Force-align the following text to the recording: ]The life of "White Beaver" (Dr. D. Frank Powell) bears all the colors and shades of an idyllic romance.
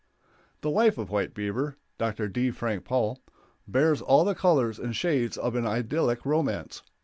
]The 0.61 0.71
life 0.71 0.97
of 0.97 1.11
"White 1.11 1.35
Beaver" 1.35 1.77
(Dr. 1.99 2.27
D. 2.27 2.49
Frank 2.49 2.85
Powell) 2.85 3.19
bears 3.67 4.01
all 4.01 4.25
the 4.25 4.33
colors 4.33 4.79
and 4.79 4.95
shades 4.95 5.37
of 5.37 5.53
an 5.53 5.67
idyllic 5.67 6.25
romance. 6.25 6.81